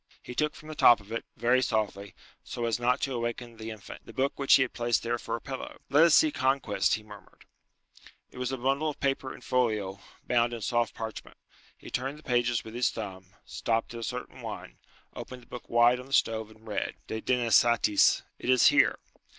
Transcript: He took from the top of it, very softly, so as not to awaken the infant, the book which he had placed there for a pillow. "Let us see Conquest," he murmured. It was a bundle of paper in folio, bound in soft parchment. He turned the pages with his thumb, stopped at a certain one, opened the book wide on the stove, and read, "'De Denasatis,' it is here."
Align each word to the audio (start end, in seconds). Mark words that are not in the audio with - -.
He 0.23 0.33
took 0.33 0.55
from 0.55 0.67
the 0.67 0.73
top 0.73 0.99
of 0.99 1.11
it, 1.11 1.25
very 1.37 1.61
softly, 1.61 2.15
so 2.43 2.65
as 2.65 2.79
not 2.79 3.01
to 3.01 3.13
awaken 3.13 3.57
the 3.57 3.69
infant, 3.69 4.03
the 4.03 4.13
book 4.13 4.33
which 4.39 4.55
he 4.55 4.63
had 4.63 4.73
placed 4.73 5.03
there 5.03 5.19
for 5.19 5.35
a 5.35 5.39
pillow. 5.39 5.77
"Let 5.91 6.05
us 6.05 6.15
see 6.15 6.31
Conquest," 6.31 6.95
he 6.95 7.03
murmured. 7.03 7.45
It 8.31 8.39
was 8.39 8.51
a 8.51 8.57
bundle 8.57 8.89
of 8.89 8.99
paper 8.99 9.31
in 9.31 9.41
folio, 9.41 9.99
bound 10.27 10.53
in 10.53 10.61
soft 10.61 10.95
parchment. 10.95 11.37
He 11.77 11.91
turned 11.91 12.17
the 12.17 12.23
pages 12.23 12.63
with 12.63 12.73
his 12.73 12.89
thumb, 12.89 13.35
stopped 13.45 13.93
at 13.93 13.99
a 13.99 14.03
certain 14.03 14.41
one, 14.41 14.79
opened 15.15 15.43
the 15.43 15.45
book 15.45 15.69
wide 15.69 15.99
on 15.99 16.07
the 16.07 16.13
stove, 16.13 16.49
and 16.49 16.67
read, 16.67 16.95
"'De 17.05 17.21
Denasatis,' 17.21 18.23
it 18.39 18.49
is 18.49 18.69
here." 18.69 18.97